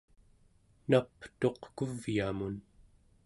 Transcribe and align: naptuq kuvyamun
naptuq 0.89 1.59
kuvyamun 1.75 2.55